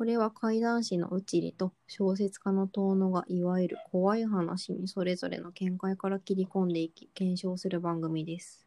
[0.00, 8.66] これは怪談師のうちりと小説家の遠野がいわゆる怖い話にそれぞれの見解から切り込んでいき検証する番組です。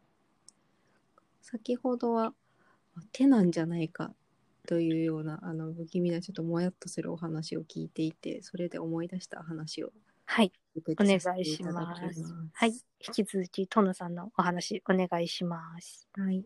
[1.42, 2.32] 先ほどは
[2.96, 4.12] あ手なんじゃないか
[4.68, 9.90] というようなあの不気味なちょっともやっとするお話を聞いていてそれで思い出した話を
[10.26, 10.52] はい。
[10.76, 11.72] 受お願いしま
[12.12, 12.22] す。
[12.52, 12.70] はい。
[12.70, 12.80] 引
[13.12, 16.08] き続き、トヌさんのお話、お願いします。
[16.12, 16.44] はい。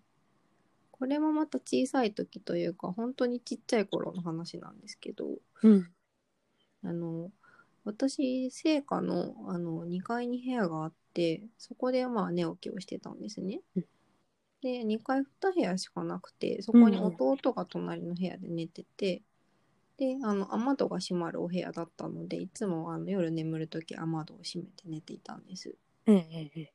[0.98, 5.26] これもまた小さい時というか本当にちっちゃい頃の話なんですけど
[5.62, 5.90] うん。
[6.84, 7.30] あの
[7.84, 13.84] 私生家のあの2階に部屋があってそこでまあ寝起きをしてたんですねうん。
[14.62, 19.22] で2階2部屋しかなくてそこに弟が隣の部屋で寝てて、
[19.98, 25.74] であの雨戸が閉まるお部屋だったのでいつもあの夜眠る時雨戸を閉めて寝ていたんです。
[26.06, 26.72] ええええ。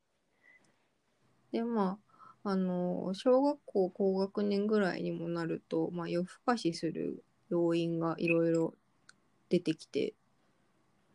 [1.51, 2.12] でまあ
[2.45, 8.73] あの小学校高学年ぐらいにもなると、まあ、夜更かしする要因がいろいろ
[9.49, 10.13] 出てきて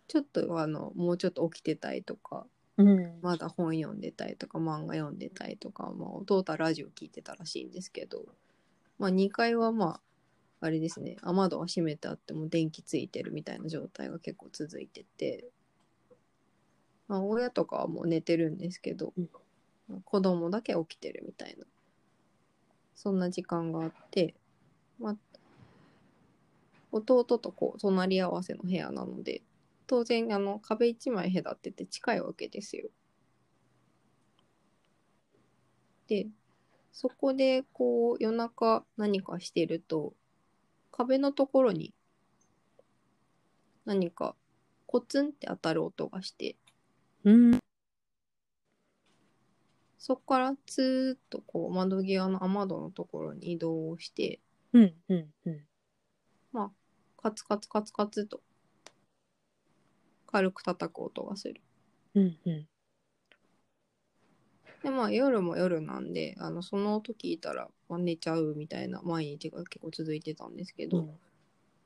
[0.06, 2.46] ちょっとあのもうちょっと起きてたいとか
[2.79, 3.18] うん。
[3.23, 8.24] まだ本読んでたいとか漫画読んでたいとか、まあ、弟はラジオ聞いてたらしいんですけど、
[8.99, 10.01] まあ、2階はまあ
[10.60, 15.45] あれですね雨戸は閉めてあっても電気ついてるみたいな状態が結構続いてて、
[17.09, 19.29] まあ、親とかはもう寝てるんですけど、うん
[20.04, 21.64] 子供だけ起きてるみたいな
[22.94, 24.34] そんな時間があって、
[24.98, 25.16] まあ、
[26.92, 29.42] 弟とこう隣り合わせの部屋なので
[29.86, 32.88] 当然あの壁一枚隔ってて近いわけですよ。
[36.09, 36.26] で
[36.92, 40.14] そこでこう夜中何かしてると
[40.90, 41.94] 壁のところに
[43.84, 44.34] 何か
[44.86, 46.56] コツンって当たる音がして
[47.24, 47.60] うん。
[49.99, 54.40] そこからツーッとこう窓際の雨戸のところに移動をして
[54.73, 54.95] うん。
[55.09, 55.29] うん。
[55.46, 55.66] うん。
[57.21, 58.40] カツカツカツカツと
[60.27, 61.60] 軽く叩く音がする。
[62.15, 62.38] うん。
[62.46, 62.68] うん。
[64.83, 71.09] でまあ夜も夜なんであのその音聞いたら、まあ、寝ちゃうみたいな毎日が結構続いてたんですけど、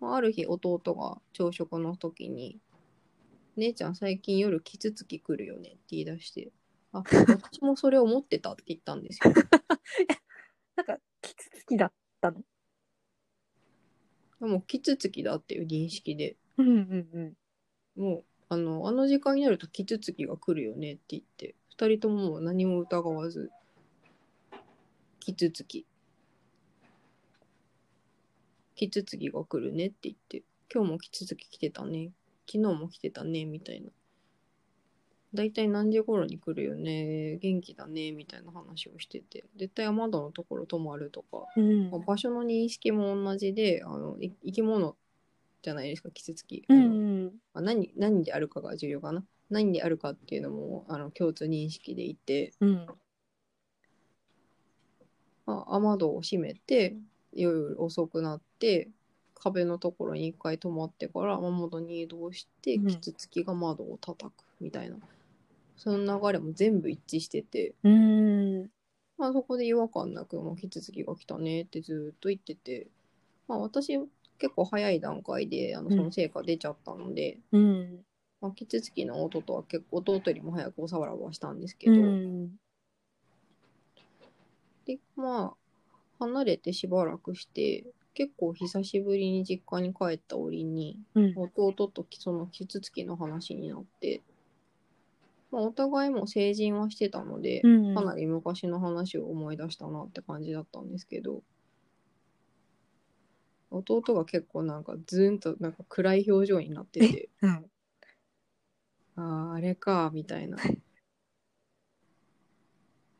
[0.00, 2.58] まあ、ある日弟が朝食の時に
[3.56, 6.52] 「姉ちゃん最近夜キツツキ来るよね」って言い出して
[6.92, 9.32] 「あ私もそれ思ってた」って言ったんですよ。
[10.76, 12.42] なんか、キツツキだったの？
[14.40, 16.68] でもキツツキだっていう認識でうん。
[16.68, 17.08] うん。
[17.12, 17.36] うん。
[18.02, 23.50] もうあのあの時間になるとキツツキが来るよねって言って2人とも何も疑わず
[25.20, 25.86] キツツキ
[28.74, 30.42] キツツキが来るねって言って
[30.72, 32.12] 今日もキツツキ来てたね
[32.46, 33.90] 昨日も来てたねみたいな
[35.34, 37.38] だいたい何時頃に来るよね？
[37.38, 38.12] 元気だね？
[38.12, 39.44] みたいな話をしてて。
[39.56, 41.90] 絶対雨戸のところ泊まるとかうん。
[41.90, 44.96] まあ場所の認識も同じであのい生き物
[45.62, 46.10] じゃないですか？
[46.10, 46.64] キツツキ。
[46.68, 47.24] うあのん。
[47.24, 49.24] まあ、何何であるかが重要かな？
[49.48, 52.86] 何であるかっていうのもあの共通認識でいて、うん。
[55.46, 56.96] まあ、雨戸を閉めて
[57.32, 58.88] 夜遅くなって
[59.34, 62.86] 壁のところに一回止まってから雨窓に移動してうん。
[62.86, 64.96] キツツキが窓を叩くみたいな、
[65.82, 68.70] その流れも全部一致してて、うん。
[69.18, 72.86] まあ、そこで違和感なく、まあ、キツツキが来たねってずっと言ってて、
[73.48, 73.98] まあ、私
[74.38, 77.98] 結構早い段階であのその成果出ちゃったので、うん。
[78.40, 82.50] まあ、キツツキの弟は結構弟よりも早くおさわらばしたんですけうど、ん。
[84.86, 85.56] でま
[86.20, 87.84] あ離れてしばらくして
[88.14, 91.34] 結構久しぶりに実家に帰った折にうん。
[91.34, 94.22] 弟とそのキツツキの話になって、
[95.52, 97.94] まあ、お互いも成人はしてたので、うん。
[97.94, 101.42] かなり昔の話を思い出したなって感じだったんですけど
[103.70, 107.50] 弟が結構なんかズーンとなんか暗い表情になっててうん。
[109.14, 110.56] あああれかみたいな。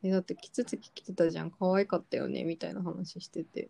[0.01, 3.69] えだってキツツキ来てたじゃん可愛かったよねみたいな話してて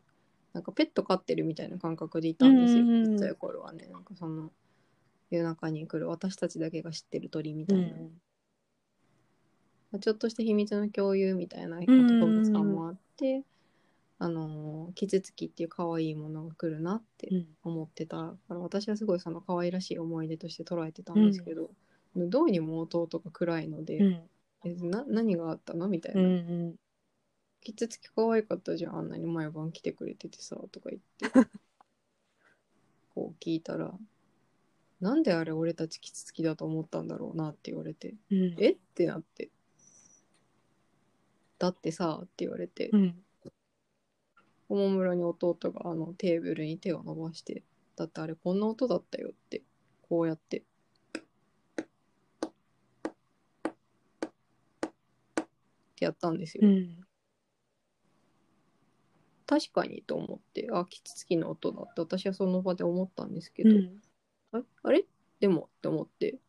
[0.53, 4.51] なんかペット飼ってるみたいな感覚でいたんですようんうんうんちっちゃい頃はねなんかその
[5.29, 8.21] 夜中に来る私たちだけが知ってる鳥みたいな、うん。
[9.93, 13.43] まあちょっとした秘密の共有みたいなうんうんうん男さんもあって、
[14.17, 17.47] あのーキツツキっていう可愛いものが来るなってうん。
[17.63, 21.69] 思ってたから私はすごいその可愛らしい思い出として捉えてたんですけど、
[22.15, 24.29] どうにも弟が暗いので、うん。
[24.65, 26.75] えな何があったのみたいな、うん。
[27.61, 31.01] キツツキ可愛かったじゃんあんなに毎晩来てくれててさとか言っ
[31.31, 31.49] て
[33.15, 33.93] こう聞いたら
[34.99, 38.55] なんであれ俺たちキツツキだと思ったんだろうなって言われてうん。
[38.57, 38.71] え？
[38.71, 39.49] ってなって
[41.63, 43.15] だってさって言われて、うん。
[44.67, 47.63] おもむろに弟があのテーブルに手を伸ばして
[47.95, 49.61] だってあれこんな音だったよって
[50.01, 50.57] こうやって。
[50.57, 50.63] っ
[55.95, 56.97] てやったんですよ、うん。
[59.47, 64.01] 確かにと思ってあキツツキの音だって私はその場で思ったんですけど、うん。
[64.51, 65.05] あれあれ？
[65.39, 66.39] でもって思って。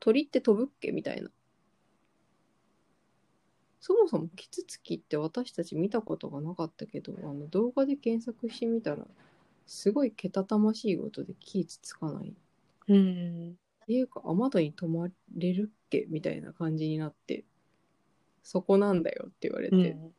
[0.00, 0.90] 鳥って飛ぶっけ？
[0.90, 1.30] みたいな
[3.86, 9.06] そもそもキツツキって私たち見たことがなかったけどあの動画で検索してみたら
[9.66, 12.32] すごいけたたましいことで気つつかないっ
[12.88, 13.56] うん。
[13.86, 16.06] ていうか雨戸に泊まれるっけ？
[16.08, 17.44] みたいな感じになって
[18.42, 20.14] そこなんだよって言われて、うん。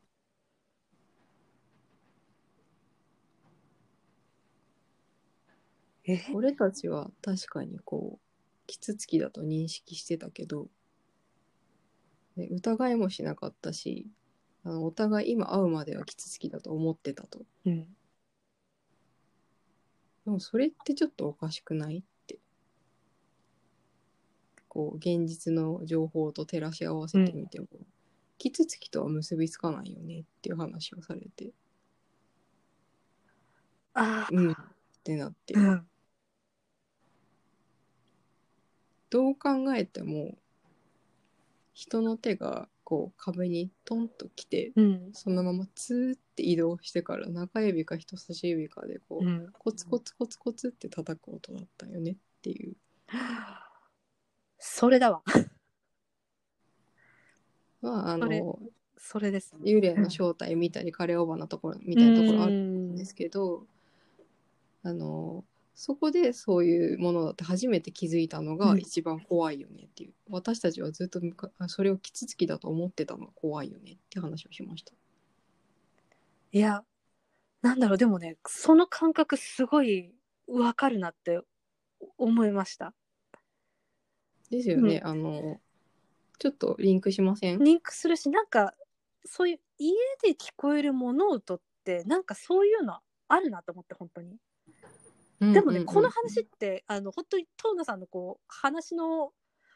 [6.06, 10.67] え俺たちは確かにこうキツツキだと認識してたけど、
[12.35, 14.07] ね、疑いもしなかったし
[14.63, 17.83] あのお互い今会うまではキツツキだと思ってたとうん。
[20.25, 22.39] でもそれってちょっとおかしくないって
[24.67, 27.67] こう現実の情報と照らし合わせてみても、
[28.38, 31.51] キツツキとは結びつかないよねっていう話をされて
[33.93, 34.55] あうんっ
[35.03, 35.59] てなってあ。
[35.59, 35.88] うん。
[39.09, 40.35] どう考えても
[41.75, 45.10] 人の手がこう壁にトンと来てうん。
[45.13, 49.50] そのままツーって移動してから中指か人差し指かでこう、うん。
[49.51, 52.75] コツコツコツコツって叩く音だったよねっていう
[54.57, 55.22] それだわ。
[57.81, 58.60] まああの
[58.98, 59.54] それです。
[59.62, 63.68] 幽霊の正体見たり枯れ尾花のところみたいなところあるんですけど
[64.81, 65.44] あの
[65.75, 74.94] そこでそういうものだって初めて気づいたのがうん一番怖いよねっていう、私たちはずっとむかそれをキツツキだと思ってたのが怖いよねって話をしました。
[76.54, 76.83] いや、
[77.62, 80.13] なんだろう、でもね、その感覚すごい
[80.48, 81.42] わかるなって
[82.18, 82.94] 思いました。
[84.50, 85.60] ですよね、あの
[86.39, 87.60] ちょっとリンクしません？
[87.60, 88.74] リンクするし、なんか、
[89.25, 89.94] そういう家
[90.24, 94.38] で聞こえる物音って、なんかそういうのあるなと思って、本当に。
[95.39, 99.31] でもね、この話って、あの、本当に、トーナさんのこう、話の、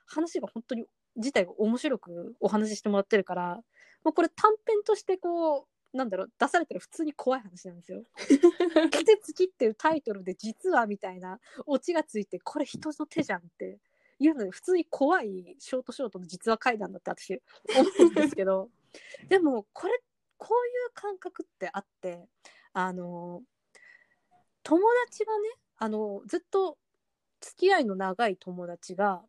[0.06, 0.86] 話が本当に、
[1.16, 3.56] 自体が面白くお話ししてもらってるから、
[4.04, 8.04] もうこれ短編としてこう、なんだろう、出されたら普通に怖い話なんですよ。
[8.92, 13.80] 季節きっていうタイトルで実はみたいなオチがついて、これ人の手じゃんって
[14.20, 17.42] いうので、普通に怖いショートショートの実話怪談だって私
[17.76, 18.70] 思うんですけど、
[19.28, 20.00] でもこれ、
[20.38, 22.30] こういう感覚ってあって、
[22.74, 23.44] あの、
[24.70, 26.78] 友達がね、あの、ずっと
[27.42, 29.24] 付き合いの長い友達が、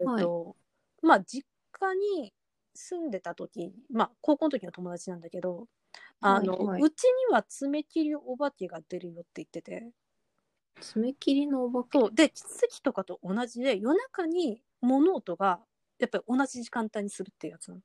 [0.00, 0.56] えっと、
[1.02, 2.32] まあ、実家に
[2.74, 5.66] 住んでた時、まあ、高校の時の友達なんだけど、
[6.20, 6.82] あの、はいはい。
[6.82, 9.90] うちには爪切りお化けが出るよって言ってて、
[10.80, 11.98] 爪切りのお化け？
[12.14, 15.60] で、地月とかと同じで、夜中に物音が、
[15.98, 17.82] やっぱり同じ時間帯にするっていうやつなの。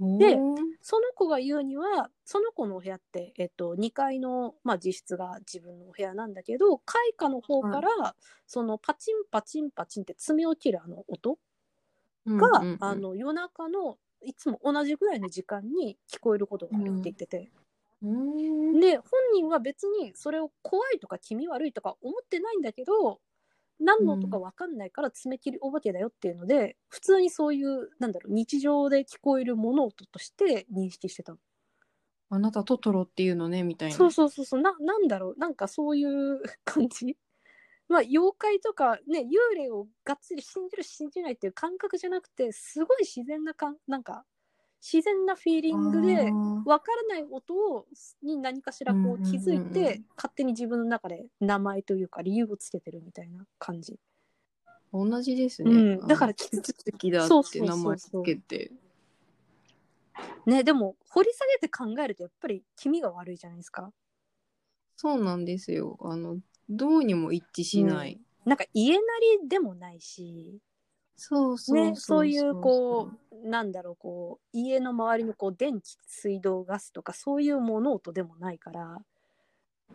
[0.00, 0.38] で
[0.82, 8.16] その子が言うには、その子のお部屋って、えっと、2階の、まあ、自室が自分のお部屋なんだけど、階下の方から、
[8.46, 11.38] そのパチンパチンパチンって爪を切るあの音
[12.26, 12.76] が、うんうんうん。
[12.80, 17.50] あの夜中のいつも同じぐらいの時間に聞こえることがあるって言ってて、
[18.02, 18.80] うーん。
[18.80, 19.04] で本
[19.34, 23.20] 人は別にそれを怖いとか気味悪いとか思ってないんだけど
[23.80, 31.38] 何の音か分かんないから爪切りお化けだよっていうので、普通にそういうなんだろう日常で聞こえる物音として認識してたの。
[32.32, 33.96] あなたトトロっていうのねみたいな。
[33.96, 34.60] そうそうそうそう。
[34.60, 35.38] ななんだろう。
[35.38, 37.16] なんかそういう 感じ。
[37.88, 44.24] まあ妖怪とかね幽霊をがっつり信じる信じないっていう感覚じゃなくてすごい自然なかんなんか
[44.82, 47.86] 自然なフィーリングで分からない音を
[48.22, 49.82] に何かしらこう気づいて、うんうん。
[49.82, 53.98] うんうん勝手に自分の中で名前というか理由をつけてるみたいな感じ。
[54.92, 56.06] 同じですね、うん。
[56.06, 58.70] だからキツツキだって名前つけて。
[60.44, 63.90] ねでも掘り下げて考えるとやっぱり気味が悪いじゃないですか。
[64.96, 65.96] そうなんですよ。
[66.02, 69.00] あのどうにも一致しない、なんか家な
[69.40, 70.58] りでもないし。
[71.22, 78.96] そうそうね、そういうこうなんだろうこう家の周りのこう電気水道ガスとかそういう物音でもないから。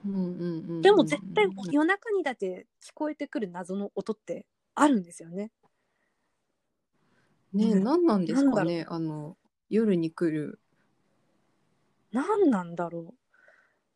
[0.06, 5.50] う、うんうんうんうん、でも絶対夜中にだって聞こえてくる謎の音ってあるんですよね。
[7.54, 9.36] ねうん何なんですかねあの
[9.72, 10.60] 夜に来る。
[12.12, 13.14] 何なんだろう。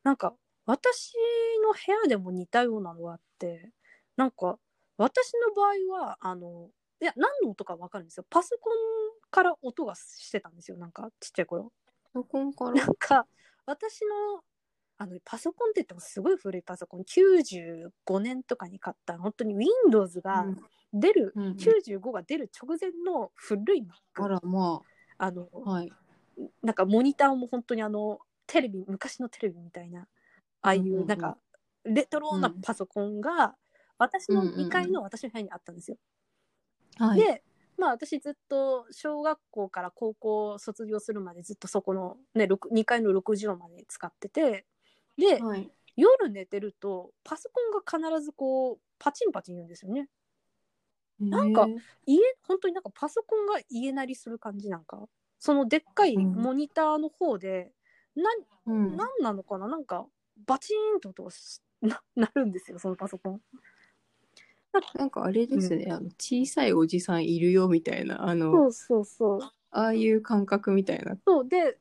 [0.04, 0.34] なんか
[0.66, 1.14] 私
[1.62, 3.70] の部屋でも似たようなのがあって
[4.18, 4.58] なんか
[4.98, 5.62] 私の場
[5.96, 6.72] 合はあの
[7.02, 8.26] いや何の音か分かるんですよ。
[8.30, 8.74] パソコン
[9.32, 10.78] から音がしてたんですよ。
[10.78, 11.72] なんかちっちゃい頃。
[12.14, 12.72] パソコンから？
[12.74, 13.26] なんか
[13.66, 14.44] 私の
[14.98, 17.04] あのパソコンって言ってもすごい古いパソコン。
[17.04, 20.46] 95年とかに買った本当に Windows が
[20.92, 21.54] 出る、うんうん。
[21.54, 24.82] 95が出る直前の古い Mac あらま
[25.18, 25.32] あ。
[25.32, 25.92] のあはい。
[26.62, 30.02] なんかモニターも本当にあのテレビ昔のテレビみたいな
[30.62, 31.38] ああいうなんか
[31.86, 33.56] レトロなパソコンが
[33.98, 34.68] 私のうんうんうん。
[34.68, 35.98] 2階の私の部屋にあったんですよ。
[37.00, 37.20] はい。
[37.20, 37.44] で
[37.78, 44.66] まあ私ずっと小学校から高校卒業するまでずっとそこの、ね、2階の6畳まで使ってて
[45.18, 45.72] で、はい。
[45.96, 50.08] 夜寝てるとパソコンが必ずこうパチンパチン言うんですよね。
[51.20, 51.68] なんか
[52.06, 55.08] 家本当になんかパソコンが家なりする感じなんか。
[55.40, 56.34] そのでっかいうん。
[56.36, 57.72] モニターの方で、
[58.66, 58.96] うん。
[58.98, 59.68] なんなのかな？
[59.68, 60.06] なんか
[60.46, 61.32] バチーンと音が
[62.16, 63.42] なるんですよそのパソコン。
[64.96, 69.40] なんかあれですね、あの小さいおじさんいるよみたいなあのそうそうそう。
[69.72, 71.16] ああいう感覚みたいな。
[71.28, 71.78] そうで、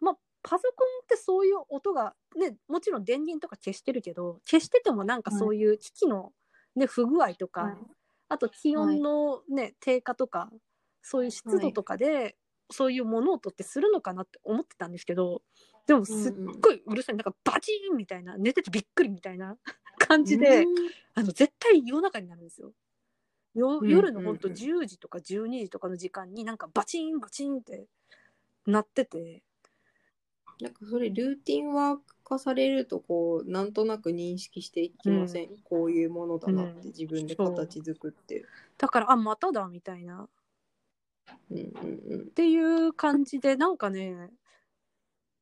[0.00, 6.32] まあ、パソコンってそういう音がねもちろん電源とか消してるけど消しててもなんかそういう機器の、
[6.76, 7.76] ね、不具合とか、はい。
[8.28, 10.50] あと気温の、ね低下とか
[11.02, 12.36] そういう湿度とかで、
[12.72, 15.42] そういう物音ってするのかなって思ってたんですけど
[15.86, 17.16] でもすっごいうるさい。
[17.16, 18.36] なんかバチーンみたいな。
[18.38, 19.56] 寝ててびっくりみたいな
[19.98, 20.64] 感じで、
[21.14, 22.72] あの絶対夜中になるんですよ。
[23.54, 27.86] ようん夜のほんとうんうん10時とか12時とかの時間になんかバチンバチンって
[28.66, 29.42] なってて。
[30.60, 36.86] なんかそれルーティンワーク化されるとこうなんとなく認識していきません、こういうものだなってうん。
[36.86, 38.44] 自分で形作って、
[38.78, 40.22] だからあまただみたいな。
[40.22, 40.28] っ
[41.50, 42.30] うんうんうん。
[42.30, 44.30] ていう感じでなんかね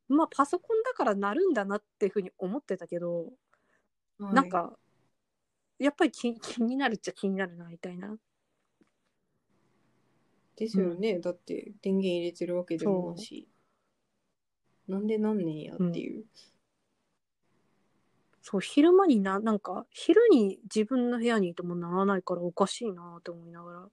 [0.08, 3.32] まあパソコンだからなるんだなっていうふうに思ってたけど、
[4.18, 4.34] はい。
[4.34, 4.76] なんか
[5.78, 8.16] やっぱり気気になるっちゃ気になるなみたいな。
[10.56, 13.48] ですよね、だって電源入れてるわけでもなし。
[14.86, 16.24] なんでなんねんやっていう、
[18.42, 23.88] そう昼間にななんか昼に自分の部屋にいてもならないからおかしいなって思いながら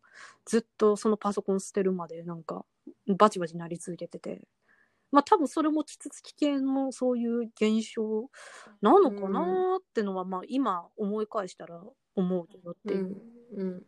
[0.45, 2.65] ずっとそのパソコン捨てるまでなんか
[3.07, 4.47] バチバチなり続けてて。
[5.11, 8.29] まあ多分それもキツツキ系のそういう現象
[8.81, 11.81] なのかなってのは、まあ今思い返したら
[12.15, 13.15] 思うけどっていう、
[13.55, 13.83] うんうん。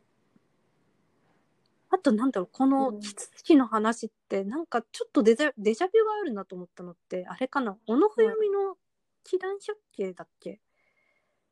[1.90, 3.00] あとなんだろうこのうん。
[3.02, 8.78] キツツキの話ってなんかちょっとデジャデジャビュがあるなと思ったのってあれかな小野冬美の
[9.24, 10.60] 祈願百景だっけ？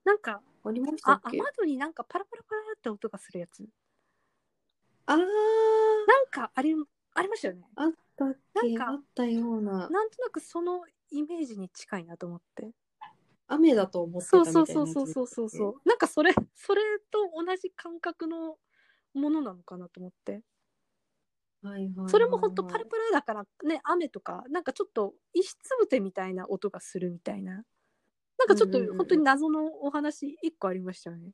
[0.03, 1.37] なんかありましたっけ？
[1.39, 3.65] あ雨戸になんかパラパラパラって音がするやつ。
[5.05, 5.17] あー。
[5.17, 5.25] なん
[6.29, 6.75] かあり
[7.13, 7.67] ありましたよね。
[7.75, 8.73] あったっけ？
[8.73, 9.89] なんかあったような。
[9.89, 12.71] なんとなくそのイメージに近いなと思って。
[13.49, 15.87] 雨だと思ってたそうみたいなそうそうそうそうそうそう。
[15.87, 16.81] なんかそれそれ
[17.11, 18.57] と同じ感覚の
[19.13, 20.41] ものなのかなと思って
[22.07, 27.63] それもほんとパラパラだからね雨とかなんかちょっと石つぶてみたいな音がするみたいな。
[28.37, 31.31] なんかちょっとうんうんうん本当に謎のお話一個ありましたよね。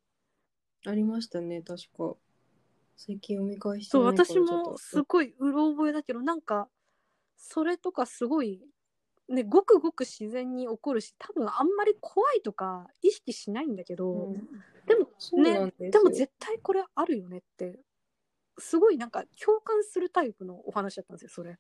[0.86, 2.16] ありましたね確か。
[2.96, 6.70] 最近読み返してそう私もすごいうろ覚えだけどなんか
[7.38, 8.62] それとかすごい
[9.30, 14.34] ねごくごく自然に起こるし多分あんまり怖いとか意識しないんだけど、うん。
[14.86, 15.10] でも
[15.42, 17.80] ねでも絶対これあるよねって
[18.58, 21.58] すごいなんか共感するタイプのお話だったんですよそれ。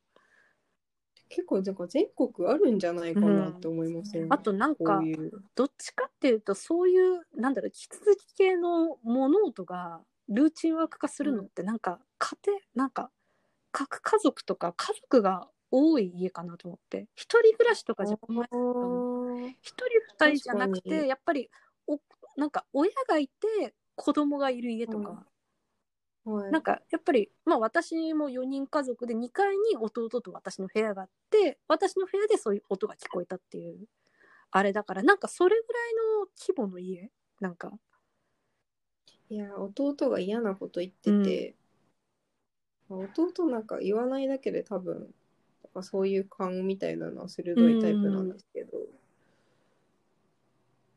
[1.29, 5.01] 結構なんか全国あるんじゃないかなって思いません、あとなんか
[5.55, 13.09] どっちかっていうとそういうなんだろうキツツキ系の物音がルーチンワーク化するのってなんか家庭なんか
[13.71, 17.07] 核家族とか家族が多い家かなと思って。
[17.15, 19.49] 一人暮らしとかじゃあー。
[19.61, 19.85] 一人
[20.27, 21.49] 二人じゃなくてやっぱり
[21.87, 21.99] お
[22.37, 25.25] なんか親がいて子供がいる家とか、
[26.25, 26.51] はい。
[26.51, 33.87] なんかやっぱりまあ私も4人家族で2階に弟と私の部屋があって私の部屋でそういう音が聞こえたっていう
[34.51, 37.09] あれだからなんかそれぐらいの規模の家？
[37.41, 37.71] なんか。
[39.29, 41.55] いや弟が嫌なこと言ってて、
[42.87, 45.09] まあ弟なんか言わないだけで多分
[45.81, 48.77] そういう勘みたいなのは鋭いタイプなんですけど、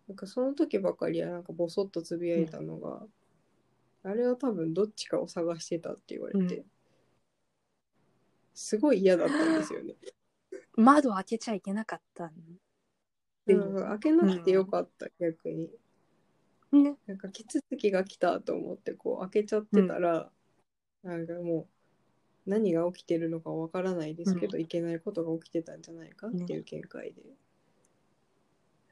[0.06, 3.00] なんかその時ばかりはなんかボソッとつぶやいたのが、
[4.06, 6.64] あれは多分どっちかを探してたって言われて、うん。
[8.54, 9.96] すごい嫌だったんですよね。
[10.76, 12.32] 窓開けちゃいけなかったん。
[13.46, 15.70] でも開けなくてよかった、逆に。
[16.70, 16.96] ね。
[17.06, 20.30] なんかキツツキが来たと思ってこう開けちゃってたら、
[21.02, 21.68] なんかも
[22.46, 27.22] う何が起きてるのかわからないですけど、いけないことが起きてたんじゃないかっていう見解で、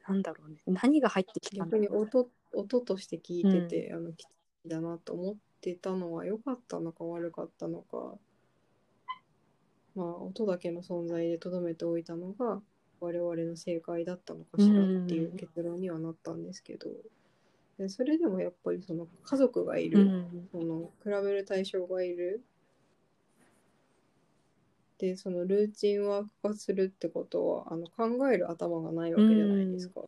[0.09, 0.61] なんだろうね。
[0.67, 8.15] 何が入ってきたんだ逆ろうに音音として聞いてて、あのキツツキだなと思ってたのは良かったのか悪かったのか。
[9.95, 12.61] まあ音だけの存在でとどめておいたのが
[13.01, 16.89] 我々の正解だったのかしらっていう結論にはなったんですけど、
[17.79, 20.49] でそれでもやっぱりその家族がいる、うん。
[20.51, 22.43] その比べる対象がいる。
[24.99, 30.07] でそのルーチンワーク化するってことはあの考える頭がないわけじゃないですか、だ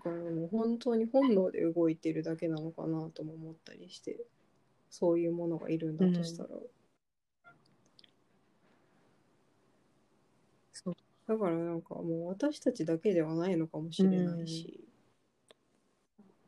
[0.00, 4.18] からもう本当に本能で動いてるだけなのかなとも思ったりして
[4.90, 6.48] そういうものがいるんだとしたら、
[10.72, 10.94] そう。
[11.28, 14.84] だからなんかもう私たちだけではないのかもしれないし、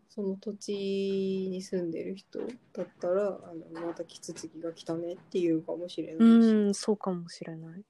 [0.09, 2.41] その土地に住んでる人
[2.73, 7.85] だったらあのまたキツツキが来たねっていうかもしれないし、うん、そうかもしれない。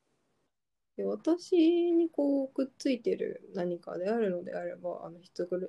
[0.96, 5.68] で私にこうくっついてる何かであるのであればあの人暮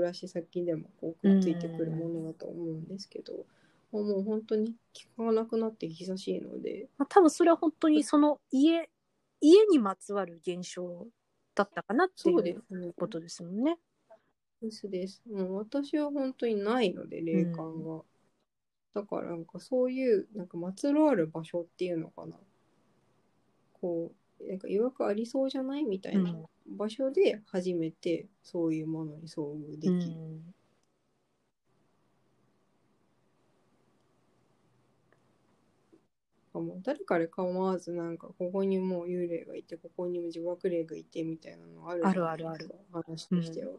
[0.00, 3.32] らし先でもこうくっついてくるものだと思うんですけど、
[3.92, 8.88] もう本当に聞かなくなって久しいのでまあ、多分それは本当にその家、
[9.40, 11.06] 家にまつわる現象
[11.54, 13.76] だったかなっていそうことですもんね。
[14.60, 15.22] ですです。
[15.30, 18.02] もう私は本当にないので、霊感が。
[18.94, 22.34] だからなんかそういう、なんかまつわる場所っていうのかな。
[23.74, 26.46] こう、なんかいわくありそうじゃないみたいなうん。
[26.76, 29.92] 場所で初めてそういうものに遭遇できる。
[29.92, 30.54] うん。
[36.62, 43.72] もう誰彼構わずなんかここにもう幽霊がいてここにも自爆霊がいてみたいなのあるじゃないですかあるある話としては、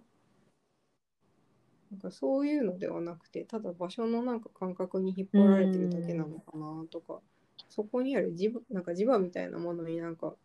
[1.91, 7.21] なんかそういうのではなくてただ場所のなんか感覚に引っ張られてるだけなのかなとか、
[7.69, 10.35] そこにある磁場なんか磁場みたいなものになんか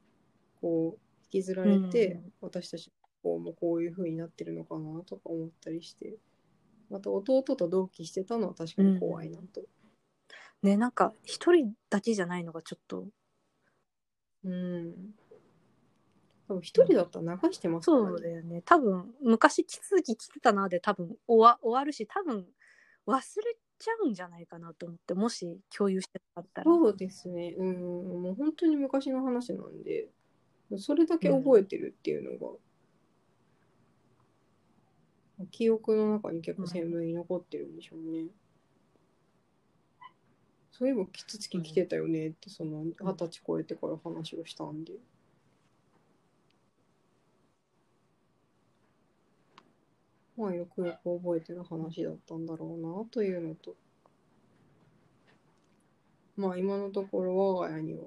[0.61, 6.17] こう引きずられて、うん私たちこうもこういう風になってるのかなとか思ったりして
[6.91, 9.63] また弟と同期してたのは確かに怖いなと。
[10.63, 13.07] ね、なんか一人だけじゃないのがちょっと、
[14.45, 15.15] うん。
[16.49, 18.63] 多分一人だったら流してますからそうだよね。
[18.63, 22.45] 多分昔地続き来てたなで多分終わ終わるし、多分
[23.07, 23.23] 忘れ
[23.79, 26.65] ちゃうんじゃないかなと思って、もし共有してなかったら。
[26.65, 27.55] そうですね。
[27.57, 28.23] うん。
[28.23, 30.09] もう本当に昔の話なんで、
[30.79, 32.55] それだけ覚えてるっていうのが、
[35.51, 38.27] 記憶の中に結構鮮明に残ってるんでしょうね。
[40.71, 44.95] そういえばキツツキ来てたよねって、その二十歳超えてから話をしたんで。
[50.37, 53.77] まあよくよく覚えてる話だったんだろうなというのと。
[56.37, 58.01] まあ今のところ我が家には、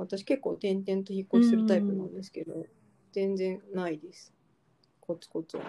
[0.00, 2.66] 私結構転々と引っ越しするタイプなんですけど、
[3.12, 4.32] 全然ないです。
[5.00, 5.64] コツコツは。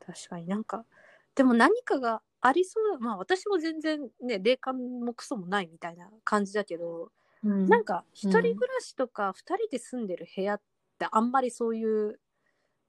[0.00, 0.84] 確かになんか、
[1.34, 2.98] でも何かがありそうだ。
[2.98, 7.10] まあ私も全然ね、霊感もクソもないみたいな感じだけど、
[7.42, 10.60] なんか一人暮らしとか二人で住んでる部屋っ
[10.98, 12.20] てあんまりそういう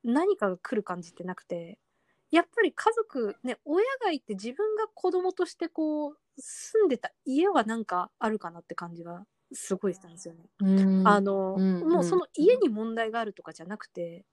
[0.03, 1.79] 何かが来る感じってなくて、
[2.31, 10.45] やっぱり家族、ね、親がいて自分が子供としてこう住んでた家はなんかあるかなって感じがすごいしたんですよね。
[10.59, 11.03] うん。
[11.03, 11.87] あの、うん。
[11.89, 14.25] もうその家に問題があるとかじゃなくて、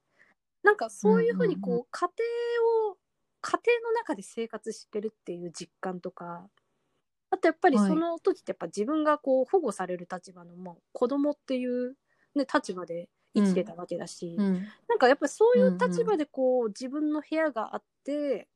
[0.62, 2.98] なんかそういうふうにこう、うんうん家庭を、
[3.42, 6.50] 家庭の中で生活してるっていう実感とか、
[7.30, 7.92] あとやっぱりはい。
[7.92, 11.96] その時ってやっぱ自分がこう保護される立場のもう子供っていう、
[12.34, 14.72] ね、立場で生きてたわけだし、うん。
[14.88, 18.48] なんかやっぱりそういう立場でこう自分の部屋があって、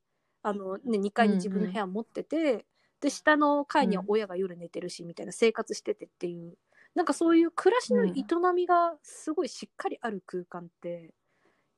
[0.43, 2.67] あのね、2階に自分の部屋持ってて、
[3.03, 6.57] で、下の階には親が夜寝てるし、みたいな生活しててっていう、
[6.95, 8.15] なんかそういう暮らしの営
[8.55, 11.13] みがすごいしっかりある空間って、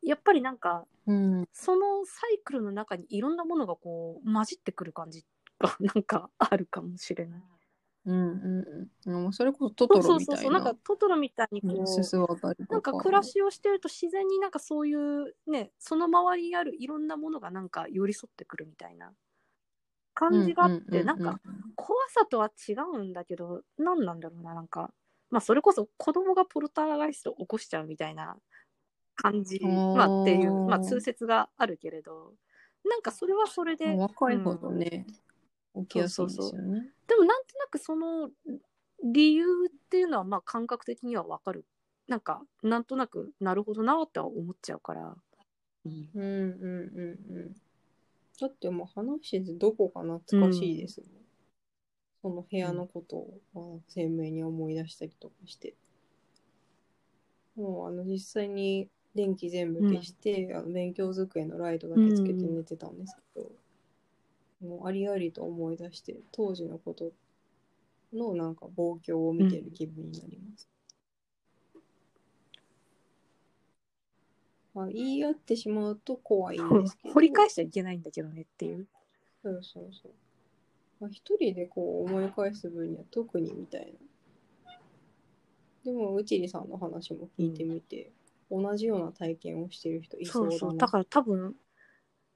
[0.03, 1.49] やっぱりなんか、うん。
[1.51, 5.25] そのサイクルの中にいろんなものがこう混じってくる感じ
[5.59, 7.43] が なんかあるかもしれない。
[8.07, 8.17] うん
[9.07, 9.33] うんうん。
[9.33, 10.65] それこそトトそうそうそうそう、ロみたいな。
[10.65, 19.15] なんかトトロみたいにこう、なんか暮らしをしてると自然になんかそういうね、その周りにあるいろんなものがなんか寄り添ってくるみたいな
[20.15, 21.41] 感じがあって、なんか
[21.77, 24.91] 怖さとは違うんだけど、何なんだろうな、なんか、
[25.31, 28.37] まあそれこそ子供がポルターガイストを起こしちゃうみたいな
[29.17, 32.35] 感じ、まあっていう、まあ通説があるけれど、
[32.85, 35.07] なんかそれはそれで、若いほどね、
[35.75, 36.93] 起きやすいですよそうね。
[37.07, 38.31] でもなんとなくその
[39.03, 41.67] 理由っていうのはまあ感覚的にはわかる。
[42.07, 45.17] なんか、なんとなくなるほどなっては思っちゃうから。
[45.87, 46.63] うんうんうん
[46.95, 47.64] うんうん。
[48.41, 51.11] だってもう話しててどこか懐かしいですもん。
[52.23, 55.75] その部屋のことをまあ鮮明に思い出したりとかして。
[57.57, 63.53] もうあの実際に電気全部消して、あの勉強机のライトだけつけて寝てたんですけど、
[64.61, 67.13] もうありありと思い出して当時のこと
[68.13, 70.74] のなんか望郷を見てる気分になります。
[74.75, 77.15] まあ、言い合ってしまうと怖いんですけど。
[77.15, 78.89] 掘り返しちゃいけないんだけどねっていう。
[79.43, 80.13] そうそうそう。
[81.01, 83.95] まあ、一人でこう思い返す分には特にみたい
[84.67, 84.73] な。
[85.85, 88.11] でも、うちりさんの話も聞いてみて、
[88.51, 90.51] 同じような体験をしてる人いそだな。
[90.59, 90.79] そううそう。
[90.79, 91.55] だから多分、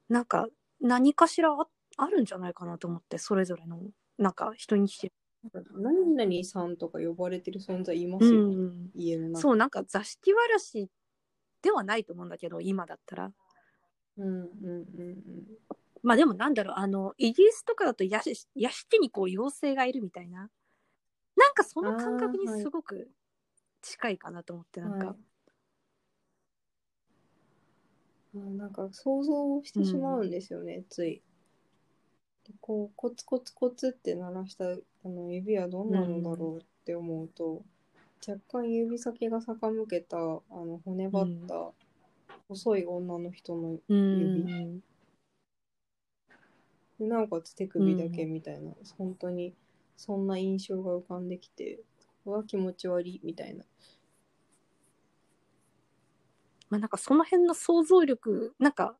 [0.08, 0.48] なんか
[0.80, 3.80] 何かしらああるんじゃないかなと思って、それぞれの、
[4.16, 5.12] なんか人にして。
[5.72, 8.90] 何々さんとか呼ばれてる存在いますよね、うん。
[8.94, 9.40] 家の中。
[9.40, 10.90] そう、なんか座敷わらし
[11.68, 13.32] ではないと思うんだけど、今だったら。
[14.16, 15.16] うんうんうん
[16.00, 18.46] まあでもなんだろう、あの、イギリスとかだと屋敷
[19.00, 20.48] にこう妖精がいるみたいな。
[21.36, 23.10] なんかその感覚にすごく
[23.82, 24.90] 近いかなと思って、うん。
[24.90, 25.06] なんか。
[25.06, 25.14] は
[28.32, 31.20] なんか想像してしまうんですよね、つい。
[32.46, 37.62] でこうコツコツコツって鳴らしたあの指はどんなのだろうって思うと、
[38.26, 41.72] 若干指先が傾けたあの骨張った
[42.48, 44.80] 細い女の人のうん。
[46.98, 49.54] でなおかつ手首だけみたいな、本当に
[49.96, 51.80] そんな印象が浮かんできて
[52.26, 53.64] うわ気持ち悪いみたいな。
[56.70, 58.96] まあなんかその辺の想像力、なんか、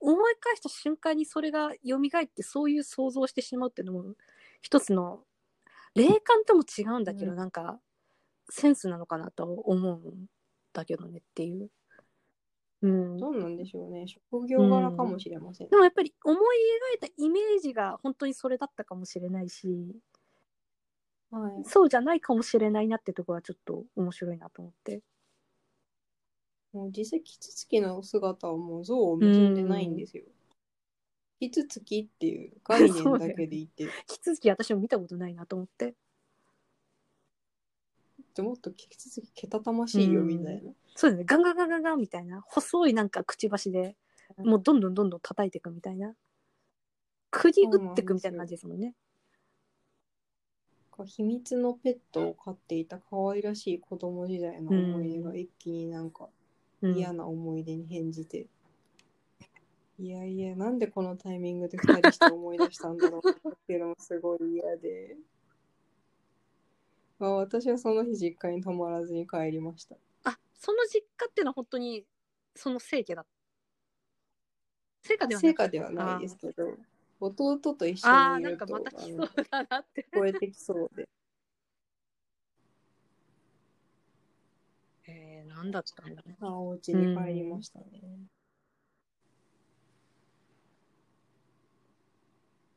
[0.00, 4.14] 思い返した瞬間にそれが蘇ってそういう想像をしてしまうっていうのも
[4.60, 5.24] 一つの
[5.96, 7.36] 霊感とも違うんだけど、うん。
[7.36, 7.80] なんか
[8.48, 10.26] センスなのかなと思うん
[10.72, 11.70] だけどねっていう。
[12.82, 13.16] うん。
[13.18, 16.38] どうなんでしょうね職業柄かもしれません、でもやっぱり思い
[17.02, 19.66] 描いたイメージが本当にそれだったかもしれないし、
[21.30, 25.02] はい、そうじゃないかもしれないなってところはちょっと面白いなと思って。
[26.72, 30.24] もう実際キツツキの姿はもう像を結んでないんですよ。
[31.40, 35.94] キツツキっていう概念だけでいて、キツツキ私も見たことないなと思って。
[38.38, 40.70] でもっとキツツキけたたましいよみたいな。
[40.94, 41.24] そうだね。
[41.24, 42.40] ガンガンガンガンガンみたいな。
[42.46, 43.96] 細いなんかくちばしで、
[44.38, 46.14] もうどんどんどんどん叩いていくみたいな。
[47.32, 48.94] 釘打っていくみたいな感じですもんね。
[50.92, 56.28] こう秘密のペットを飼っていた可愛らしい子供時代の思い出が一気になんか
[56.80, 58.46] うん嫌な思い出に変じて、
[59.98, 65.37] いやいやなんでこのタイミングで2人して思い出したんだろうっていうのもすごい嫌で、ま
[67.20, 72.04] あ、私はその日実家に泊まらずに帰りましたあ、その実家っていうのは本当に、
[72.54, 73.26] その聖家だ。
[75.02, 76.76] 聖家ではない成果ではないですけど
[77.20, 80.06] 弟と一緒ああー、にいるとなんかまた来そうだなって。
[80.12, 81.08] 聞こえてきそうで
[85.08, 86.36] えー、なんだったんだね。
[86.40, 87.86] あお家に帰りましたね、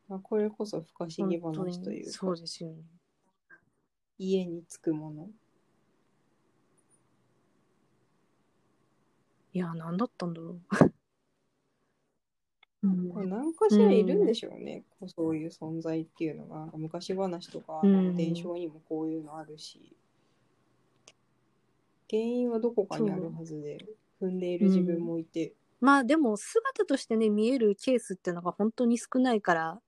[0.09, 2.83] あこれこそ不可思議本当に話というかそうですよね。
[4.23, 5.27] 家に着くもの。
[9.53, 10.61] いや、なんだったんだろう。
[12.83, 13.09] うん。
[13.09, 16.71] これ何かしらいるんでしょうね、こうそういう存在っていうのが。
[16.77, 18.15] 昔話とか、うん。
[18.15, 19.95] 伝承にもこういうのあるし。
[22.07, 23.87] 原因はどこかにあるはずで
[24.21, 29.81] 踏んでいる自分もいて、まあでも姿としてね見えるケースっていうのが本当に少ないから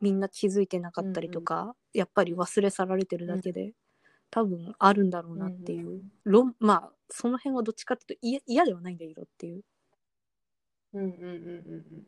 [0.00, 3.72] みんな気づいてなかったりとか、やっぱり忘れ去られてるだけで、
[4.30, 6.02] 多分あるんだろうなっていう、うん。
[6.24, 9.62] 論まあその辺はどっちかっていうと嫌嫌ではないんだけどっていう。
[10.94, 12.06] うんうんうんうん。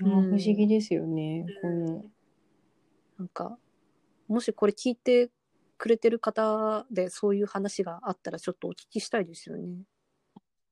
[0.00, 0.06] うん。
[0.06, 2.04] いやうん不思議ですよね、この。
[3.18, 3.58] なんか
[4.28, 5.30] もしこれ聞いて
[5.76, 9.84] くれてる方でそういう話があったらちょっとお聞きしたいですよね。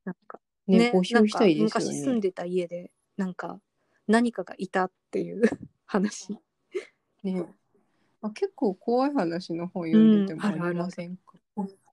[0.04, 0.40] なんか。
[0.66, 2.20] ね募集したいですよなんか昔住んね。
[2.20, 2.90] でた家で
[3.22, 3.60] なんか
[4.08, 5.42] 何かがいたっていう
[5.86, 6.36] 話。
[7.22, 7.46] ね
[8.20, 11.34] あ結構怖い話の本読んでてもありませんか、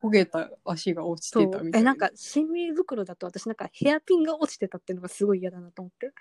[0.02, 1.80] 焦げた足が落ちてたみたいな。
[1.80, 6.12] えなんか新耳袋だと私なんかヘアピンが落ちてたっていうのがすごい嫌だなと思って。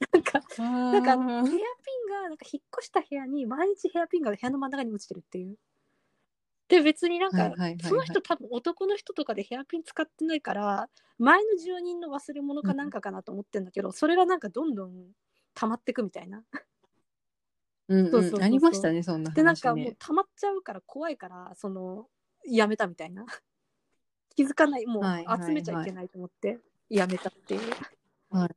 [0.12, 5.58] なんかななんかヘアピンがなんか引っ越した部屋に毎日ヘアピンが部屋の真ん中に落ちてるっていう。
[6.68, 14.92] で別になんか、はいはいはいはいその人多分男の人とかでヘアピン使ってないから前の住人の忘れ物かなんかかなと思ってんだけど、それがなんかどんどん
[15.54, 16.44] 溜まってくみたいな。
[17.88, 19.36] うんうんそうそうありましたね、そんな話、ね。
[19.36, 22.06] でなんかもう溜まっちゃうから怖いからその
[22.44, 23.24] やめたみたいな。
[24.36, 27.60] 気づかないもうはいはいはい集めちゃいけないと思ってやめたっていう。
[28.30, 28.50] はい。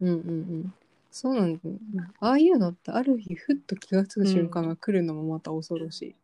[0.00, 0.74] うんうんうん。
[1.10, 1.78] そうなんだ、ね
[2.20, 6.14] ああいうのってある日ふっと気がつく瞬間が来るのもまた恐ろしい。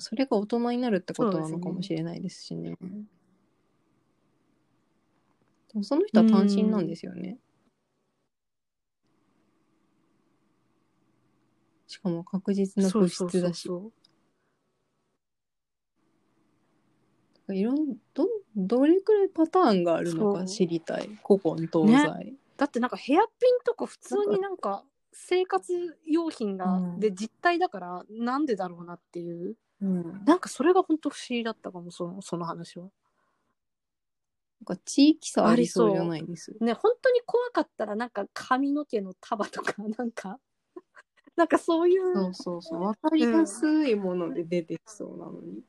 [0.00, 2.76] それが大人になるってことなのかもしれないですしね。
[5.72, 7.38] そ、ね、その人は単身なんですよね。
[11.86, 13.70] しかも確実な物質だし。
[17.50, 18.26] いろんど
[18.56, 21.10] どれくらいパターンがあるのか知りたい。
[21.26, 29.56] 古今東西、ね、だってなんかヘアピンとか普通になんか生活用品がで実体だからなんでだろうなっていう。
[29.84, 32.88] うん、なんなんかそれが本当不思議だったかもそのその話は。
[34.64, 36.56] か地域差ありそうじゃないです？
[36.60, 40.40] ね本当に怖かったらなんか髪の毛の束とかなんか。
[41.36, 42.14] なんかそういう。
[42.14, 42.80] そうそうそう。
[42.80, 45.62] 分かりやすいもので出てきそうなのに、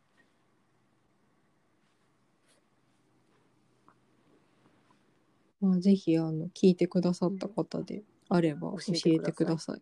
[5.59, 9.81] まあ、ぜひあの聞いてくださった方であれば教教ええてくだてください。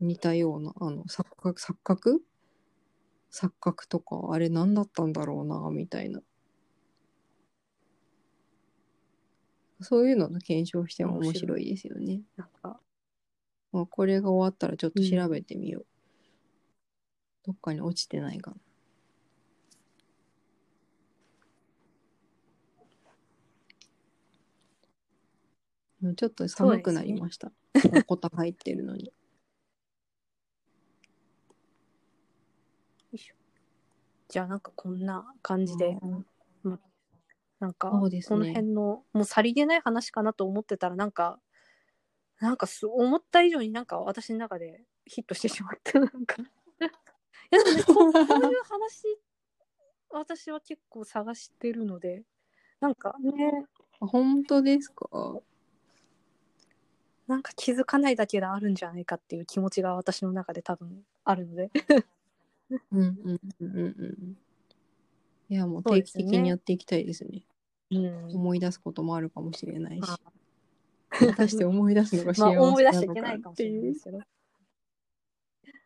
[0.00, 2.22] 似たようなあの錯覚錯覚？
[3.30, 6.20] 錯覚とかあれ何だったんだろうなみたいな
[9.80, 12.20] そういうのの検証しても面白いですよね。
[12.36, 12.80] なんか
[13.72, 15.86] まあ、これが終わったらちょっと調べてみよう。
[17.46, 18.52] どっかに落ちてないか
[26.02, 26.14] な。
[26.14, 27.52] ちょっと寒くなりました。
[28.00, 29.12] おこた入ってるのに。
[34.30, 36.26] じゃあなんかこんな感じで、うん
[37.58, 38.38] なんか、そうですね。
[38.38, 41.38] この辺のもうさりげない話かなと思ってたらなんか
[42.40, 46.00] なんかす思った以上になんか私の中でヒットしてしまった。
[46.00, 46.36] なんか。
[46.42, 46.46] い
[47.50, 49.18] やでもねこうこういう話
[50.08, 52.24] 私は結構探してるので。
[52.80, 53.14] なんか。
[53.20, 53.66] ね。
[54.00, 55.06] あ本当ですか？
[57.26, 61.70] なんか気づかないだけであるんじゃないかっていう気持ちが私の中で多分あるので
[62.70, 64.36] うんうんうんうんうん。
[65.48, 67.42] いや、もう定期的にやっていきたいですね。
[67.90, 70.18] うん思い出すこともあるかもしれないしあ。
[71.10, 74.20] 果たして思い出すのが幸 まあせなのか思い出しちゃいけないかもしれないですけど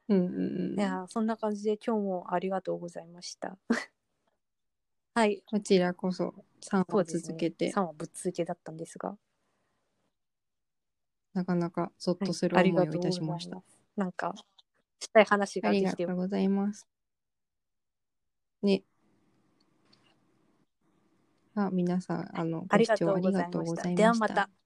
[0.09, 0.35] うんうん
[0.73, 0.79] うん。
[0.79, 3.57] いやーそんな感じで今日もありがとうございました。
[5.15, 7.23] はい、こちらこそ3話そうですね。
[7.23, 9.17] 続けて、3話ぶっ続けだったんですが、
[11.33, 13.63] なかなかゾッはいとするあり思いをいがとうございまたしますした。。
[13.97, 14.35] なんか、
[15.05, 16.87] したい話あができてよりがとうございます。
[18.63, 18.83] ね。
[21.55, 23.33] あ、皆さん、あの、ご視聴あり。
[23.33, 23.95] がとうございました。
[23.95, 24.64] ではまた。